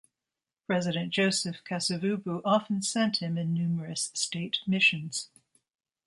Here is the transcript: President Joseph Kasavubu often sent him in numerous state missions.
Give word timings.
President 0.65 1.13
Joseph 1.13 1.63
Kasavubu 1.63 2.41
often 2.43 2.81
sent 2.81 3.17
him 3.17 3.37
in 3.37 3.53
numerous 3.53 4.09
state 4.15 4.57
missions. 4.65 5.29